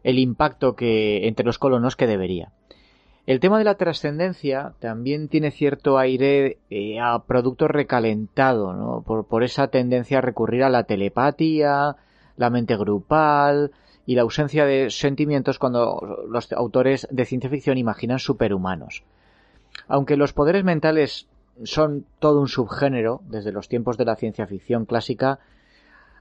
el 0.05 0.19
impacto 0.19 0.77
que 0.77 1.27
entre 1.27 1.45
los 1.45 1.59
colonos 1.59 1.97
que 1.97 2.07
debería. 2.07 2.53
El 3.27 3.41
tema 3.41 3.59
de 3.59 3.65
la 3.65 3.77
trascendencia 3.77 4.75
también 4.81 5.29
tiene 5.29 5.51
cierto 5.51 5.97
aire 5.97 6.59
eh, 6.69 7.01
a 7.01 7.21
producto 7.21 7.69
recalentado, 7.69 8.75
¿no? 8.75 9.03
Por, 9.03 9.45
esa 9.45 9.69
tendencia 9.69 10.19
a 10.19 10.21
recurrir 10.21 10.63
a 10.63 10.69
la 10.69 10.85
telepatía, 10.85 11.97
la 12.37 12.51
mente 12.51 12.77
grupal 12.77 13.73
y 14.05 14.15
la 14.15 14.23
ausencia 14.23 14.67
de 14.67 14.91
sentimientos 14.91 15.59
cuando 15.59 16.27
los 16.29 16.53
autores 16.53 17.09
de 17.11 17.25
ciencia 17.25 17.49
ficción 17.49 17.79
imaginan 17.79 18.19
superhumanos. 18.19 19.05
Aunque 19.89 20.19
los 20.19 20.35
poderes 20.35 20.63
mentales 20.63 21.27
son 21.63 22.05
todo 22.19 22.41
un 22.41 22.49
subgénero 22.49 23.23
desde 23.29 23.53
los 23.53 23.69
tiempos 23.69 23.97
de 23.97 24.05
la 24.05 24.17
ciencia 24.17 24.47
ficción 24.47 24.85
clásica, 24.85 25.39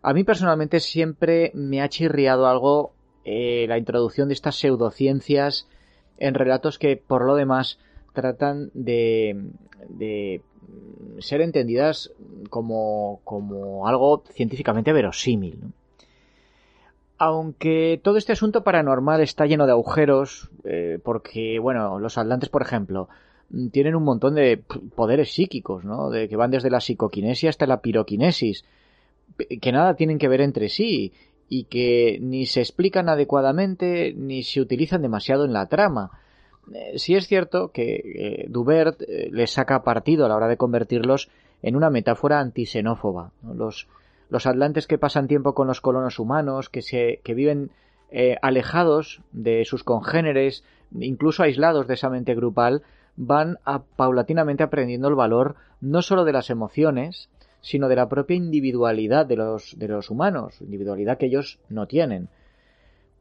a 0.01 0.13
mí 0.13 0.23
personalmente 0.23 0.79
siempre 0.79 1.51
me 1.53 1.81
ha 1.81 1.89
chirriado 1.89 2.47
algo 2.47 2.93
eh, 3.25 3.65
la 3.67 3.77
introducción 3.77 4.29
de 4.29 4.35
estas 4.35 4.55
pseudociencias 4.55 5.67
en 6.17 6.33
relatos 6.33 6.79
que 6.79 6.97
por 6.97 7.25
lo 7.25 7.35
demás 7.35 7.79
tratan 8.13 8.69
de, 8.73 9.49
de 9.89 10.41
ser 11.19 11.41
entendidas 11.41 12.11
como, 12.49 13.21
como, 13.23 13.87
algo 13.87 14.23
científicamente 14.31 14.93
verosímil. 14.93 15.59
Aunque 17.17 17.99
todo 18.03 18.17
este 18.17 18.33
asunto 18.33 18.63
paranormal 18.63 19.21
está 19.21 19.45
lleno 19.45 19.65
de 19.65 19.71
agujeros, 19.71 20.49
eh, 20.65 20.99
porque, 21.03 21.59
bueno, 21.59 21.99
los 21.99 22.17
atlantes, 22.17 22.49
por 22.49 22.61
ejemplo, 22.61 23.07
tienen 23.71 23.95
un 23.95 24.03
montón 24.03 24.35
de 24.35 24.61
poderes 24.95 25.33
psíquicos, 25.33 25.85
¿no? 25.85 26.09
De 26.09 26.27
que 26.27 26.35
van 26.35 26.51
desde 26.51 26.71
la 26.71 26.81
psicoquinesia 26.81 27.49
hasta 27.49 27.67
la 27.67 27.81
piroquinesis, 27.81 28.65
que 29.61 29.71
nada 29.71 29.95
tienen 29.95 30.17
que 30.17 30.27
ver 30.27 30.41
entre 30.41 30.69
sí 30.69 31.13
y 31.49 31.65
que 31.65 32.17
ni 32.21 32.45
se 32.45 32.61
explican 32.61 33.09
adecuadamente 33.09 34.13
ni 34.15 34.43
se 34.43 34.61
utilizan 34.61 35.01
demasiado 35.01 35.45
en 35.45 35.53
la 35.53 35.67
trama. 35.67 36.11
Eh, 36.73 36.97
sí 36.97 37.15
es 37.15 37.27
cierto 37.27 37.71
que 37.71 37.95
eh, 37.95 38.45
Dubert 38.49 39.01
les 39.31 39.51
saca 39.51 39.83
partido 39.83 40.25
a 40.25 40.29
la 40.29 40.35
hora 40.35 40.47
de 40.47 40.57
convertirlos 40.57 41.29
en 41.61 41.75
una 41.75 41.89
metáfora 41.89 42.39
antisenófoba. 42.39 43.31
Los, 43.55 43.87
los 44.29 44.45
atlantes 44.45 44.87
que 44.87 44.97
pasan 44.97 45.27
tiempo 45.27 45.53
con 45.53 45.67
los 45.67 45.81
colonos 45.81 46.19
humanos, 46.19 46.69
que, 46.69 46.81
se, 46.81 47.21
que 47.23 47.33
viven 47.33 47.71
eh, 48.11 48.37
alejados 48.41 49.21
de 49.31 49.65
sus 49.65 49.83
congéneres, 49.83 50.63
incluso 50.99 51.41
aislados 51.41 51.87
de 51.87 51.95
esa 51.95 52.09
mente 52.09 52.35
grupal, 52.35 52.83
van 53.15 53.57
paulatinamente 53.95 54.63
aprendiendo 54.63 55.07
el 55.07 55.15
valor 55.15 55.55
no 55.81 56.01
sólo 56.01 56.23
de 56.23 56.33
las 56.33 56.49
emociones, 56.49 57.29
sino 57.63 57.87
de 57.87 57.95
la 57.95 58.09
propia 58.09 58.35
individualidad 58.35 59.25
de 59.25 59.37
los, 59.37 59.79
de 59.79 59.87
los 59.87 60.11
humanos, 60.11 60.59
individualidad 60.61 61.17
que 61.17 61.27
ellos 61.27 61.59
no 61.69 61.87
tienen. 61.87 62.27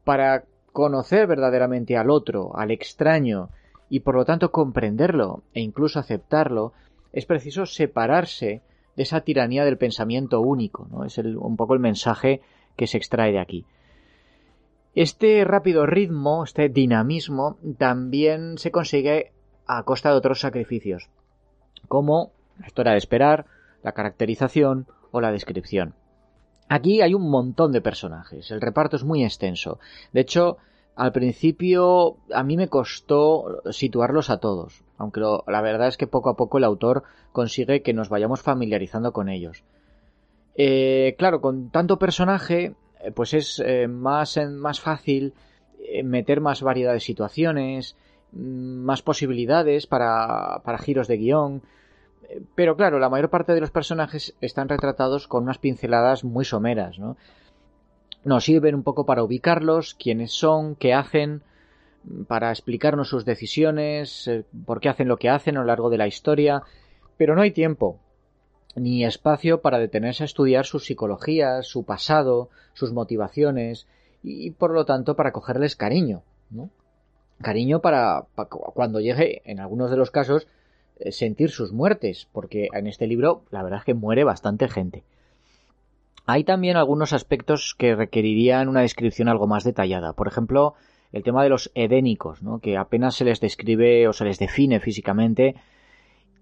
Para 0.03 0.43
conocer 0.73 1.27
verdaderamente 1.27 1.95
al 1.95 2.09
otro, 2.09 2.55
al 2.55 2.69
extraño, 2.69 3.49
y 3.89 4.01
por 4.01 4.15
lo 4.15 4.25
tanto 4.25 4.51
comprenderlo 4.51 5.43
e 5.53 5.61
incluso 5.61 5.97
aceptarlo, 5.97 6.73
es 7.13 7.25
preciso 7.25 7.65
separarse 7.65 8.61
de 8.97 9.03
esa 9.03 9.21
tiranía 9.21 9.63
del 9.63 9.77
pensamiento 9.77 10.41
único. 10.41 10.87
¿no? 10.91 11.05
Es 11.05 11.17
un 11.17 11.55
poco 11.55 11.73
el 11.73 11.79
mensaje 11.79 12.41
que 12.75 12.87
se 12.87 12.97
extrae 12.97 13.31
de 13.31 13.39
aquí. 13.39 13.65
Este 14.93 15.45
rápido 15.45 15.85
ritmo, 15.85 16.43
este 16.43 16.67
dinamismo, 16.67 17.57
también 17.77 18.57
se 18.57 18.71
consigue 18.71 19.31
a 19.67 19.83
costa 19.83 20.09
de 20.09 20.17
otros 20.17 20.41
sacrificios, 20.41 21.09
como 21.87 22.31
la 22.59 22.67
historia 22.67 22.91
de 22.91 22.97
esperar, 22.97 23.45
la 23.83 23.91
caracterización 23.91 24.87
o 25.11 25.21
la 25.21 25.31
descripción. 25.31 25.93
Aquí 26.69 27.01
hay 27.01 27.13
un 27.13 27.29
montón 27.29 27.71
de 27.71 27.81
personajes, 27.81 28.49
el 28.51 28.61
reparto 28.61 28.95
es 28.95 29.03
muy 29.03 29.23
extenso. 29.23 29.79
De 30.11 30.21
hecho, 30.21 30.57
al 30.95 31.11
principio 31.11 32.17
a 32.33 32.43
mí 32.43 32.55
me 32.55 32.67
costó 32.67 33.61
situarlos 33.71 34.29
a 34.29 34.37
todos, 34.37 34.83
aunque 34.97 35.19
la 35.19 35.61
verdad 35.61 35.87
es 35.87 35.97
que 35.97 36.07
poco 36.07 36.29
a 36.29 36.35
poco 36.35 36.57
el 36.57 36.63
autor 36.63 37.03
consigue 37.31 37.81
que 37.81 37.93
nos 37.93 38.09
vayamos 38.09 38.41
familiarizando 38.41 39.11
con 39.11 39.29
ellos. 39.29 39.63
Eh, 40.55 41.15
claro, 41.17 41.41
con 41.41 41.71
tanto 41.71 41.97
personaje, 41.97 42.75
eh, 43.01 43.11
pues 43.11 43.33
es 43.33 43.61
eh, 43.65 43.87
más, 43.87 44.39
más 44.51 44.79
fácil 44.79 45.33
meter 46.03 46.39
más 46.39 46.61
variedad 46.61 46.93
de 46.93 46.99
situaciones, 46.99 47.97
mm, 48.31 48.83
más 48.83 49.01
posibilidades 49.01 49.87
para, 49.87 50.61
para 50.63 50.77
giros 50.77 51.07
de 51.07 51.17
guion. 51.17 51.63
Pero 52.55 52.75
claro, 52.75 52.99
la 52.99 53.09
mayor 53.09 53.29
parte 53.29 53.53
de 53.53 53.61
los 53.61 53.71
personajes 53.71 54.35
están 54.41 54.69
retratados 54.69 55.27
con 55.27 55.43
unas 55.43 55.57
pinceladas 55.57 56.23
muy 56.23 56.45
someras, 56.45 56.99
¿no? 56.99 57.17
nos 58.23 58.45
sirven 58.45 58.75
un 58.75 58.83
poco 58.83 59.05
para 59.05 59.23
ubicarlos, 59.23 59.95
quiénes 59.95 60.31
son, 60.31 60.75
qué 60.75 60.93
hacen, 60.93 61.41
para 62.27 62.51
explicarnos 62.51 63.09
sus 63.09 63.25
decisiones, 63.25 64.27
eh, 64.27 64.45
por 64.65 64.79
qué 64.79 64.89
hacen 64.89 65.07
lo 65.07 65.17
que 65.17 65.29
hacen 65.29 65.57
a 65.57 65.61
lo 65.61 65.67
largo 65.67 65.89
de 65.89 65.97
la 65.97 66.07
historia, 66.07 66.63
pero 67.17 67.35
no 67.35 67.41
hay 67.41 67.51
tiempo 67.51 67.99
ni 68.75 69.05
espacio 69.05 69.61
para 69.61 69.77
detenerse 69.77 70.23
a 70.23 70.25
estudiar 70.25 70.65
su 70.65 70.79
psicología, 70.79 71.61
su 71.61 71.85
pasado, 71.85 72.49
sus 72.73 72.91
motivaciones 72.91 73.87
y 74.23 74.51
por 74.51 74.71
lo 74.71 74.85
tanto 74.85 75.15
para 75.15 75.31
cogerles 75.31 75.75
cariño, 75.75 76.23
¿no? 76.49 76.69
Cariño 77.41 77.81
para, 77.81 78.25
cuando 78.73 78.99
llegue, 78.99 79.41
en 79.45 79.59
algunos 79.59 79.91
de 79.91 79.97
los 79.97 80.11
casos, 80.11 80.47
sentir 81.11 81.49
sus 81.49 81.71
muertes, 81.71 82.27
porque 82.31 82.67
en 82.73 82.87
este 82.87 83.07
libro 83.07 83.43
la 83.51 83.63
verdad 83.63 83.79
es 83.79 83.85
que 83.85 83.93
muere 83.93 84.23
bastante 84.23 84.67
gente. 84.67 85.03
Hay 86.25 86.43
también 86.43 86.77
algunos 86.77 87.11
aspectos 87.11 87.75
que 87.77 87.95
requerirían 87.95 88.69
una 88.69 88.81
descripción 88.81 89.27
algo 89.27 89.47
más 89.47 89.63
detallada. 89.63 90.13
Por 90.13 90.27
ejemplo, 90.27 90.75
el 91.11 91.23
tema 91.23 91.43
de 91.43 91.49
los 91.49 91.71
edénicos, 91.75 92.41
¿no? 92.41 92.59
que 92.59 92.77
apenas 92.77 93.15
se 93.15 93.25
les 93.25 93.41
describe 93.41 94.07
o 94.07 94.13
se 94.13 94.25
les 94.25 94.39
define 94.39 94.79
físicamente 94.79 95.55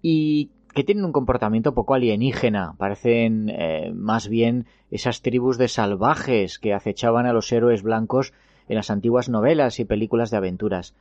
y 0.00 0.50
que 0.74 0.84
tienen 0.84 1.04
un 1.04 1.12
comportamiento 1.12 1.74
poco 1.74 1.94
alienígena. 1.94 2.74
Parecen 2.78 3.48
eh, 3.50 3.92
más 3.94 4.28
bien 4.28 4.66
esas 4.90 5.20
tribus 5.20 5.58
de 5.58 5.68
salvajes 5.68 6.58
que 6.58 6.72
acechaban 6.72 7.26
a 7.26 7.32
los 7.32 7.50
héroes 7.52 7.82
blancos 7.82 8.32
en 8.68 8.76
las 8.76 8.90
antiguas 8.90 9.28
novelas 9.28 9.80
y 9.80 9.84
películas 9.84 10.30
de 10.30 10.36
aventuras. 10.36 10.94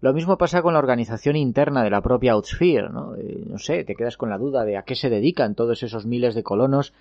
Lo 0.00 0.12
mismo 0.12 0.36
pasa 0.36 0.62
con 0.62 0.74
la 0.74 0.78
organización 0.78 1.36
interna 1.36 1.82
de 1.82 1.90
la 1.90 2.02
propia 2.02 2.32
Outsphere, 2.32 2.90
¿no? 2.90 3.14
Eh, 3.16 3.44
no 3.46 3.58
sé, 3.58 3.84
te 3.84 3.94
quedas 3.94 4.16
con 4.16 4.28
la 4.28 4.38
duda 4.38 4.64
de 4.64 4.76
a 4.76 4.82
qué 4.82 4.94
se 4.94 5.08
dedican 5.08 5.54
todos 5.54 5.82
esos 5.82 6.04
miles 6.04 6.34
de 6.34 6.42
colonos 6.42 6.92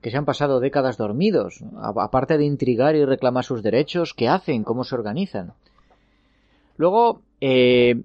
que 0.00 0.10
se 0.10 0.16
han 0.16 0.24
pasado 0.24 0.60
décadas 0.60 0.96
dormidos, 0.96 1.60
aparte 1.96 2.38
de 2.38 2.44
intrigar 2.44 2.94
y 2.94 3.04
reclamar 3.04 3.44
sus 3.44 3.62
derechos, 3.62 4.14
¿qué 4.14 4.28
hacen? 4.28 4.62
¿Cómo 4.62 4.84
se 4.84 4.94
organizan? 4.94 5.54
Luego, 6.76 7.20
eh, 7.40 8.02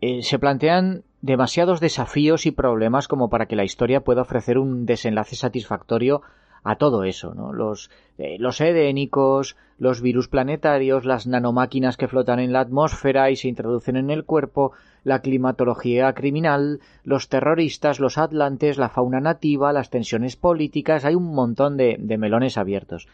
eh, 0.00 0.22
se 0.22 0.38
plantean 0.38 1.02
demasiados 1.20 1.80
desafíos 1.80 2.46
y 2.46 2.50
problemas 2.50 3.06
como 3.06 3.28
para 3.28 3.46
que 3.46 3.56
la 3.56 3.64
historia 3.64 4.00
pueda 4.00 4.22
ofrecer 4.22 4.56
un 4.56 4.86
desenlace 4.86 5.36
satisfactorio 5.36 6.22
a 6.62 6.76
todo 6.76 7.04
eso, 7.04 7.34
¿no? 7.34 7.52
Los, 7.52 7.90
eh, 8.18 8.36
los 8.38 8.60
edénicos, 8.60 9.56
los 9.78 10.00
virus 10.02 10.28
planetarios, 10.28 11.04
las 11.04 11.26
nanomáquinas 11.26 11.96
que 11.96 12.08
flotan 12.08 12.38
en 12.38 12.52
la 12.52 12.60
atmósfera 12.60 13.30
y 13.30 13.36
se 13.36 13.48
introducen 13.48 13.96
en 13.96 14.10
el 14.10 14.24
cuerpo, 14.24 14.72
la 15.04 15.20
climatología 15.20 16.12
criminal, 16.12 16.80
los 17.04 17.28
terroristas, 17.28 18.00
los 18.00 18.18
atlantes, 18.18 18.76
la 18.76 18.90
fauna 18.90 19.20
nativa, 19.20 19.72
las 19.72 19.90
tensiones 19.90 20.36
políticas, 20.36 21.04
hay 21.04 21.14
un 21.14 21.34
montón 21.34 21.76
de, 21.76 21.96
de 21.98 22.18
melones 22.18 22.58
abiertos. 22.58 23.08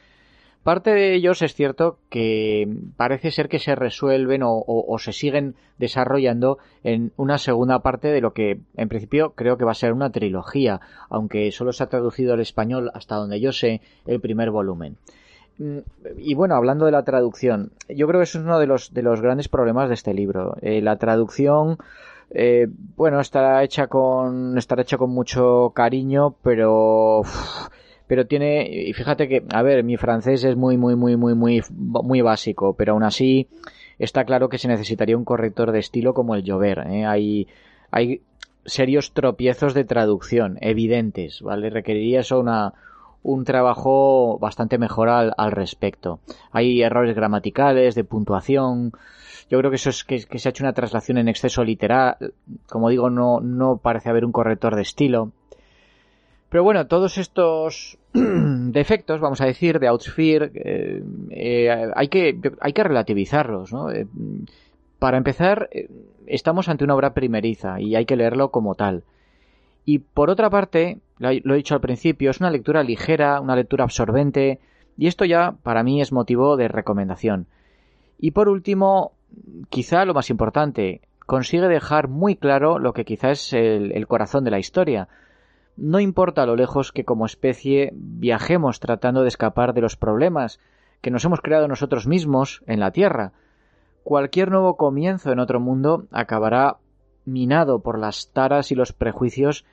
Parte 0.66 0.90
de 0.90 1.14
ellos 1.14 1.42
es 1.42 1.54
cierto 1.54 1.98
que 2.10 2.68
parece 2.96 3.30
ser 3.30 3.48
que 3.48 3.60
se 3.60 3.76
resuelven 3.76 4.40
o, 4.44 4.96
se 4.98 5.12
siguen 5.12 5.54
desarrollando 5.78 6.58
en 6.82 7.12
una 7.16 7.38
segunda 7.38 7.82
parte 7.82 8.08
de 8.08 8.20
lo 8.20 8.32
que 8.32 8.58
en 8.76 8.88
principio 8.88 9.30
creo 9.36 9.58
que 9.58 9.64
va 9.64 9.70
a 9.70 9.74
ser 9.76 9.92
una 9.92 10.10
trilogía, 10.10 10.80
aunque 11.08 11.52
solo 11.52 11.72
se 11.72 11.84
ha 11.84 11.88
traducido 11.88 12.34
al 12.34 12.40
español 12.40 12.90
hasta 12.94 13.14
donde 13.14 13.38
yo 13.38 13.52
sé 13.52 13.80
el 14.06 14.18
primer 14.18 14.50
volumen. 14.50 14.96
Mm, 15.58 15.78
y 16.18 16.34
bueno, 16.34 16.56
hablando 16.56 16.84
de 16.84 16.90
la 16.90 17.04
traducción, 17.04 17.70
yo 17.88 18.08
creo 18.08 18.18
que 18.18 18.24
eso 18.24 18.38
es 18.40 18.44
uno 18.44 18.58
de 18.58 18.66
los, 18.66 18.92
de 18.92 19.02
los 19.02 19.20
grandes 19.20 19.46
problemas 19.46 19.86
de 19.88 19.94
este 19.94 20.14
libro. 20.14 20.56
Eh, 20.62 20.82
la 20.82 20.96
traducción, 20.96 21.78
eh, 22.30 22.66
bueno, 22.96 23.20
estará 23.20 23.62
hecha 23.62 23.86
con, 23.86 24.58
estará 24.58 24.82
hecha 24.82 24.98
con 24.98 25.10
mucho 25.10 25.70
cariño, 25.76 26.34
pero 26.42 27.22
pero 28.06 28.26
tiene, 28.26 28.68
y 28.68 28.92
fíjate 28.92 29.28
que, 29.28 29.44
a 29.52 29.62
ver, 29.62 29.82
mi 29.82 29.96
francés 29.96 30.44
es 30.44 30.56
muy, 30.56 30.76
muy, 30.76 30.94
muy, 30.96 31.16
muy, 31.16 31.34
muy, 31.34 31.62
muy 31.70 32.20
básico, 32.20 32.74
pero 32.74 32.92
aún 32.92 33.02
así 33.02 33.48
está 33.98 34.24
claro 34.24 34.48
que 34.48 34.58
se 34.58 34.68
necesitaría 34.68 35.16
un 35.16 35.24
corrector 35.24 35.72
de 35.72 35.80
estilo 35.80 36.14
como 36.14 36.34
el 36.34 36.42
Llover. 36.42 36.86
¿eh? 36.88 37.04
Hay, 37.04 37.48
hay 37.90 38.22
serios 38.64 39.12
tropiezos 39.12 39.74
de 39.74 39.84
traducción, 39.84 40.58
evidentes, 40.60 41.42
¿vale? 41.42 41.70
Requeriría 41.70 42.20
eso 42.20 42.38
una, 42.38 42.74
un 43.22 43.44
trabajo 43.44 44.38
bastante 44.38 44.78
mejor 44.78 45.08
al, 45.08 45.32
al, 45.36 45.50
respecto. 45.52 46.20
Hay 46.52 46.82
errores 46.82 47.16
gramaticales, 47.16 47.94
de 47.94 48.04
puntuación. 48.04 48.92
Yo 49.50 49.58
creo 49.58 49.70
que 49.70 49.76
eso 49.76 49.90
es 49.90 50.04
que, 50.04 50.24
que, 50.24 50.38
se 50.38 50.48
ha 50.48 50.50
hecho 50.50 50.64
una 50.64 50.74
traslación 50.74 51.18
en 51.18 51.28
exceso 51.28 51.64
literal. 51.64 52.16
Como 52.68 52.88
digo, 52.88 53.10
no, 53.10 53.40
no 53.40 53.78
parece 53.78 54.10
haber 54.10 54.24
un 54.24 54.32
corrector 54.32 54.76
de 54.76 54.82
estilo. 54.82 55.32
Pero 56.56 56.64
bueno, 56.64 56.86
todos 56.86 57.18
estos 57.18 57.98
defectos, 58.14 59.20
vamos 59.20 59.42
a 59.42 59.44
decir, 59.44 59.78
de 59.78 59.88
Outsphere, 59.88 60.52
eh, 60.54 61.02
eh, 61.28 61.90
hay, 61.94 62.08
que, 62.08 62.40
hay 62.62 62.72
que 62.72 62.82
relativizarlos, 62.82 63.74
¿no? 63.74 63.90
Eh, 63.90 64.06
para 64.98 65.18
empezar, 65.18 65.68
estamos 66.26 66.70
ante 66.70 66.84
una 66.84 66.94
obra 66.94 67.12
primeriza 67.12 67.78
y 67.78 67.94
hay 67.94 68.06
que 68.06 68.16
leerlo 68.16 68.52
como 68.52 68.74
tal. 68.74 69.04
Y 69.84 69.98
por 69.98 70.30
otra 70.30 70.48
parte, 70.48 71.00
lo 71.18 71.28
he 71.28 71.56
dicho 71.58 71.74
al 71.74 71.82
principio, 71.82 72.30
es 72.30 72.40
una 72.40 72.50
lectura 72.50 72.82
ligera, 72.82 73.38
una 73.42 73.54
lectura 73.54 73.84
absorbente, 73.84 74.58
y 74.96 75.08
esto 75.08 75.26
ya 75.26 75.56
para 75.62 75.82
mí 75.82 76.00
es 76.00 76.10
motivo 76.10 76.56
de 76.56 76.68
recomendación. 76.68 77.48
Y 78.18 78.30
por 78.30 78.48
último, 78.48 79.12
quizá 79.68 80.06
lo 80.06 80.14
más 80.14 80.30
importante, 80.30 81.02
consigue 81.26 81.68
dejar 81.68 82.08
muy 82.08 82.34
claro 82.34 82.78
lo 82.78 82.94
que 82.94 83.04
quizá 83.04 83.32
es 83.32 83.52
el 83.52 84.06
corazón 84.06 84.42
de 84.44 84.52
la 84.52 84.58
historia, 84.58 85.08
no 85.76 86.00
importa 86.00 86.46
lo 86.46 86.56
lejos 86.56 86.92
que 86.92 87.04
como 87.04 87.26
especie 87.26 87.92
viajemos 87.94 88.80
tratando 88.80 89.22
de 89.22 89.28
escapar 89.28 89.74
de 89.74 89.82
los 89.82 89.96
problemas 89.96 90.58
que 91.00 91.10
nos 91.10 91.24
hemos 91.24 91.40
creado 91.40 91.68
nosotros 91.68 92.06
mismos 92.06 92.62
en 92.66 92.80
la 92.80 92.90
Tierra. 92.90 93.32
Cualquier 94.02 94.50
nuevo 94.50 94.76
comienzo 94.76 95.32
en 95.32 95.38
otro 95.38 95.60
mundo 95.60 96.06
acabará 96.10 96.78
minado 97.24 97.80
por 97.80 97.98
las 97.98 98.32
taras 98.32 98.72
y 98.72 98.74
los 98.74 98.92
prejuicios 98.92 99.64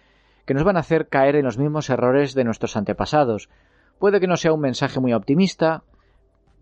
que 0.45 0.53
nos 0.53 0.63
van 0.63 0.75
a 0.75 0.81
hacer 0.81 1.07
caer 1.07 1.35
en 1.35 1.45
los 1.45 1.57
mismos 1.57 1.89
errores 1.89 2.33
de 2.33 2.43
nuestros 2.43 2.75
antepasados. 2.75 3.49
Puede 3.99 4.19
que 4.19 4.27
no 4.27 4.35
sea 4.35 4.53
un 4.53 4.59
mensaje 4.59 4.99
muy 4.99 5.13
optimista, 5.13 5.83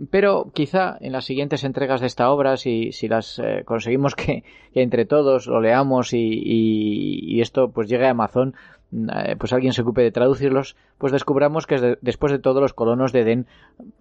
Pero 0.09 0.49
quizá 0.53 0.97
en 0.99 1.11
las 1.11 1.25
siguientes 1.25 1.63
entregas 1.63 2.01
de 2.01 2.07
esta 2.07 2.31
obra, 2.31 2.57
si, 2.57 2.91
si 2.91 3.07
las 3.07 3.37
eh, 3.37 3.63
conseguimos 3.65 4.15
que, 4.15 4.43
entre 4.73 5.05
todos 5.05 5.47
lo 5.47 5.61
leamos 5.61 6.13
y, 6.13 7.39
esto 7.39 7.69
pues 7.69 7.87
llegue 7.87 8.07
a 8.07 8.11
Amazon, 8.11 8.55
eh, 8.91 9.35
pues 9.37 9.53
alguien 9.53 9.73
se 9.73 9.83
ocupe 9.83 10.01
de 10.01 10.11
traducirlos, 10.11 10.75
pues 10.97 11.11
descubramos 11.11 11.67
que 11.67 11.97
después 12.01 12.31
de 12.31 12.39
todo 12.39 12.61
los 12.61 12.73
colonos 12.73 13.11
de 13.11 13.21
Edén 13.21 13.47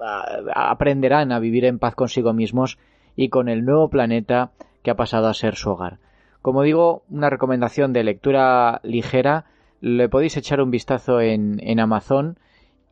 ah, 0.01 0.71
aprenderán 0.71 1.33
a 1.33 1.39
vivir 1.39 1.65
en 1.65 1.79
paz 1.79 1.95
consigo 1.95 2.33
mismos 2.33 2.79
y 3.15 3.29
con 3.29 3.49
el 3.49 3.65
nuevo 3.65 3.89
planeta 3.89 4.53
que 4.83 4.91
ha 4.91 4.97
pasado 4.97 5.29
a 5.29 5.35
ser 5.35 5.55
su 5.55 5.71
hogar. 5.71 5.99
Como 6.41 6.63
digo, 6.63 7.03
una 7.11 7.29
recomendación 7.29 7.93
de 7.93 8.05
lectura 8.05 8.81
ligera, 8.83 9.45
le 9.83 10.09
podéis 10.09 10.37
echar 10.37 10.63
un 10.63 10.71
vistazo 10.71 11.21
en, 11.21 11.61
en 11.63 11.81
Amazon 11.81 12.39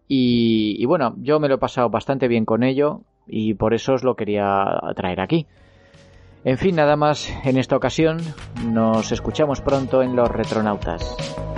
y, 0.09 0.85
bueno, 0.87 1.15
yo 1.19 1.39
me 1.39 1.49
lo 1.49 1.57
he 1.57 1.59
pasado 1.59 1.91
bastante 1.91 2.29
bien 2.29 2.47
con 2.47 2.63
ello 2.63 3.03
y 3.27 3.55
por 3.55 3.75
eso 3.75 3.93
os 3.93 4.05
lo 4.05 4.17
quería 4.17 4.65
traer 4.97 5.21
aquí. 5.21 5.47
En 6.45 6.57
fin, 6.57 6.77
nada 6.77 6.97
más 6.97 7.31
en 7.45 7.59
esta 7.59 7.77
ocasión, 7.77 8.19
nos 8.65 9.13
escuchamos 9.13 9.61
pronto 9.61 10.03
en 10.03 10.17
los 10.17 10.31
retronautas. 10.31 11.58